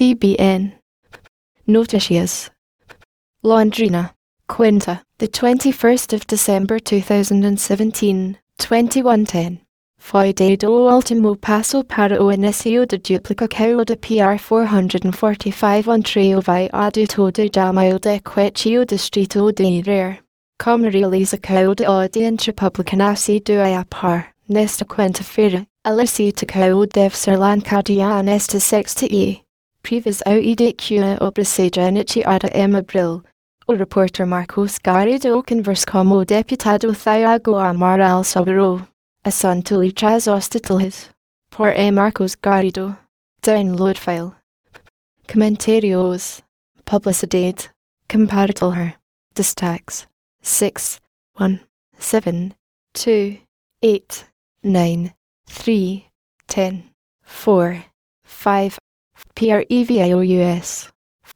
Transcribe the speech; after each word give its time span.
CBN. 0.00 0.72
Noticias. 1.66 2.50
Londrina. 3.44 4.12
Quinta, 4.48 5.02
the 5.18 5.28
21st 5.28 6.14
of 6.14 6.26
December 6.26 6.78
2017, 6.78 8.38
2110. 8.56 9.58
Foi 9.98 10.32
do 10.32 10.70
último 10.90 11.36
passo 11.36 11.84
para 11.84 12.22
o 12.24 12.32
início 12.32 12.86
de 12.86 12.96
duplicação 12.96 13.84
de 13.84 13.94
PR 13.96 14.38
445 14.38 15.92
entre 15.92 16.34
o 16.34 16.40
vai 16.40 16.70
adulto 16.72 17.50
da 17.52 17.70
maio 17.70 17.98
de 17.98 18.20
quetio 18.20 18.86
distrito 18.86 19.52
de 19.52 19.64
Irerê. 19.64 20.18
Como 20.58 20.88
realiza 20.88 21.36
de 21.36 21.84
audiência 21.84 22.54
pública 22.54 22.96
nascido 22.96 23.52
a 23.60 23.84
par, 23.84 24.32
nesta 24.48 24.86
quinta-feira, 24.86 25.66
a 25.84 25.90
licitação 25.90 26.86
deve 26.90 27.14
ser 27.14 27.36
lançada 27.36 28.22
nesta 28.22 28.58
sexta 28.58 29.04
e 29.04 29.42
previsão 29.82 30.38
e 30.38 30.54
de 30.54 30.72
que 30.72 30.98
a 30.98 31.18
obra 31.20 31.44
seja 31.44 31.88
iniciada 31.88 32.48
em 32.54 32.74
abril. 32.74 33.22
O 33.66 33.74
repórter 33.74 34.26
Marcos 34.26 34.78
Garrido 34.78 35.42
conversa 35.44 35.86
com 35.86 36.00
o 36.12 36.24
deputado 36.24 36.94
Tiago 36.94 37.56
Amaral 37.56 38.24
sobre 38.24 38.58
o 38.58 38.80
assunto 39.24 39.80
lichas 39.80 40.26
hospitales. 40.26 41.10
Por 41.50 41.68
E. 41.68 41.90
Marcos 41.90 42.34
Garrido. 42.34 42.96
Download 43.42 43.98
file, 43.98 44.32
Comentários. 45.30 46.42
Publicidade. 46.84 47.70
Comparator. 48.08 48.94
Destaques. 49.34 50.08
6, 50.42 51.00
1, 51.38 51.60
7, 51.98 52.52
2, 52.94 53.38
8, 53.82 54.26
9, 54.64 55.14
3, 55.46 56.02
10, 56.48 56.82
4, 57.44 57.84
5, 58.24 58.76
PREVAOUS, 59.34 60.90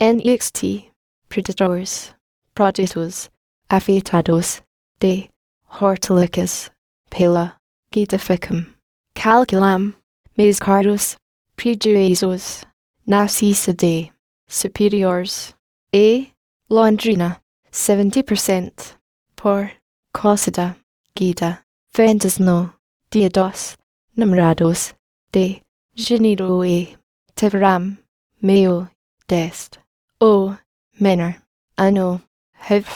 NEXT, 0.00 0.90
Predators, 1.28 2.14
Produtos, 2.54 3.30
Afetados, 3.70 4.62
de. 5.00 5.30
Hortilicas, 5.68 6.70
Pela, 7.10 7.56
Gitaficum, 7.92 8.66
Calculam, 9.14 9.94
Mescardos, 10.36 11.16
Prejuízos, 11.56 12.64
Narcissa 13.06 13.72
de, 13.72 14.10
Superiors, 14.48 15.54
E. 15.92 16.32
Londrina, 16.70 17.40
70%, 17.70 18.96
por, 19.34 19.70
Cósida, 20.12 20.76
Guida, 21.14 21.62
Vendas 21.94 22.38
no, 22.38 22.72
Dia 23.10 23.28
dos, 23.28 23.76
Namorados, 24.16 24.94
de, 25.32 25.62
Janeiro 25.94 26.64
Teveram, 27.36 27.98
Meio, 28.40 28.88
Dest, 29.28 29.78
O, 30.18 30.56
Menor, 30.98 31.36
Ano, 31.76 32.22
Hiv, 32.54 32.86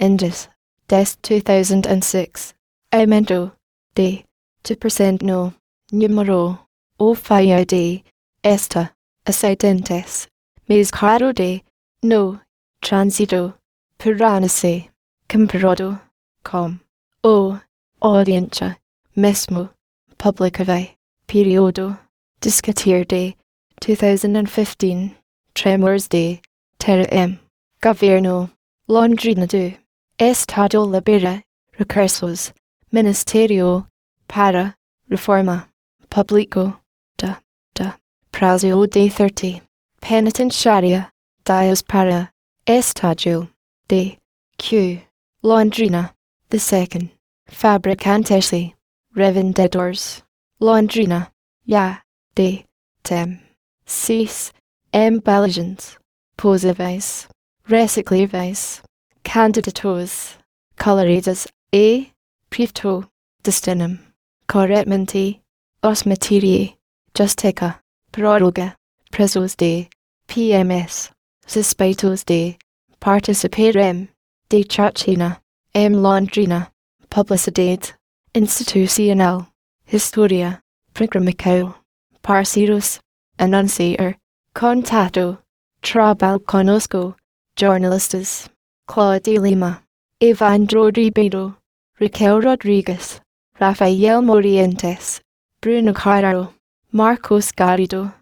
Indus, 0.00 0.48
Dest 0.88 1.20
2006, 1.20 2.54
Aumento, 2.90 3.52
de, 3.94 4.24
2% 4.64 5.22
no, 5.22 5.52
Número, 5.92 6.58
O 6.98 7.14
Faia 7.14 7.66
de, 7.66 8.02
Esta, 8.42 8.94
Acidentes, 9.26 10.26
Mês 10.66 10.90
Claro 10.90 11.34
de, 11.34 11.62
No, 12.02 12.40
Transito, 12.80 13.52
Piranesi, 13.98 14.88
comparado, 15.28 16.00
com, 16.42 16.80
o, 17.22 17.58
audiencia, 18.00 18.74
mesmo, 19.14 19.68
publicave, 20.16 20.96
periodo, 21.26 21.98
discutir 22.40 23.04
de, 23.04 23.36
2015, 23.82 25.16
Tremors 25.54 26.06
de, 26.06 26.40
Terra 26.78 27.04
M, 27.10 27.40
Governo, 27.80 28.48
Londrina 28.88 29.44
do, 29.44 29.76
Estado 30.20 30.84
Libera, 30.84 31.42
Recursos, 31.76 32.52
Ministerio, 32.92 33.88
para, 34.28 34.76
Reforma, 35.10 35.68
Público, 36.08 36.78
da, 37.18 37.40
da, 37.74 37.96
Prazo 38.30 38.86
de 38.86 39.10
30, 39.10 39.60
Penitenciária, 40.00 41.10
Dias 41.44 41.82
para, 41.82 42.30
Estádio, 42.64 43.50
de, 43.88 44.16
Q, 44.58 45.02
Londrina, 45.42 46.14
the 46.50 46.58
second, 46.60 47.10
Fabricantesi, 47.48 48.74
Revendedores, 49.16 50.22
Londrina, 50.60 51.32
Ya, 51.66 52.00
de, 52.36 52.64
Tem, 53.02 53.40
Cis, 53.84 54.52
Embalagens, 54.92 55.98
Posíveis, 56.36 57.28
Recicláveis, 57.64 58.82
Candidatos, 59.22 60.38
Coloridas 60.76 61.46
e, 61.72 62.08
Prifto, 62.50 63.08
Destinum, 63.42 63.98
Corretamente, 64.46 65.40
Os 65.82 66.04
Materie, 66.04 66.76
Justica, 67.16 67.80
Prórroga, 68.10 68.74
Presos 69.10 69.54
de, 69.56 69.88
PMS, 70.26 71.10
Suspeitos 71.46 72.24
de, 72.24 72.56
Participarem, 73.00 74.08
de 74.48 74.64
Chachina, 74.64 75.40
M. 75.74 75.96
Londrina, 75.96 76.70
Publicidade, 77.08 77.94
Institucional, 78.34 79.46
Historia, 79.86 80.60
Programical, 80.94 81.74
Parceiros, 82.22 83.00
Anunciator, 83.38 84.16
Contato, 84.54 85.38
Trabalho 85.82 86.38
conosco, 86.40 87.16
Jornalistas, 87.56 88.48
Claudia 88.86 89.40
Lima, 89.40 89.82
Evandro 90.20 90.90
Ribeiro, 90.90 91.56
Raquel 92.00 92.40
Rodrigues, 92.40 93.20
Rafael 93.58 94.22
Morientes, 94.22 95.20
Bruno 95.60 95.92
Carraro, 95.92 96.54
Marcos 96.92 97.52
Garrido, 97.52 98.12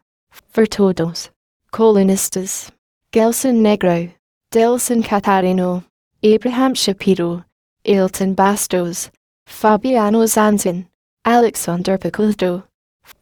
Vertodos, 0.54 1.30
Colunistas, 1.72 2.70
Gelson 3.12 3.60
Negro, 3.60 4.12
Delson 4.52 5.02
Catarino, 5.04 5.84
Abraham 6.22 6.74
Shapiro, 6.74 7.44
Ailton 7.84 8.34
Bastos, 8.34 9.10
Fabiano 9.46 10.26
Zanzin, 10.26 10.86
Alexander 11.24 11.98
Piculto, 11.98 12.64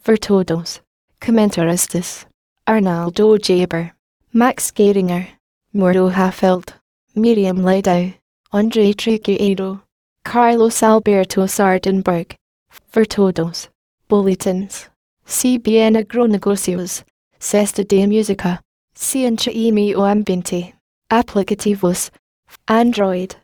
Vertodos, 0.04 0.80
Comentaristas, 1.20 2.26
Arnaldo 2.66 3.36
Jabor, 3.38 3.92
Max 4.32 4.70
Gehringer, 4.70 5.28
Mauro 5.72 6.08
Halfeld, 6.08 6.74
Miriam 7.14 7.64
Leitão, 7.64 8.14
Andre 8.52 8.94
Trigueiro, 8.94 9.82
Carlos 10.24 10.82
Alberto 10.82 11.46
Sardenberg, 11.46 12.34
Vertodos, 12.92 13.68
Bulletins, 14.08 14.88
CBN 15.26 15.98
Agronegocios, 15.98 17.04
Cesta 17.38 17.84
de 17.84 18.06
Música, 18.06 18.60
Ciência 18.94 19.50
e 19.50 19.70
Meio 19.70 20.02
Ambiente, 20.02 20.74
Aplicativos, 21.10 22.10
Android, 22.66 23.36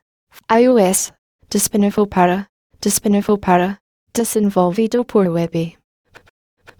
iOS, 0.50 1.12
disponível 1.50 2.06
para, 2.06 2.46
disponível 2.80 3.36
para, 3.36 3.78
desenvolvido 4.14 5.04
por 5.04 5.26
web. 5.28 5.76